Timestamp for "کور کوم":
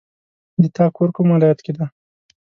0.95-1.27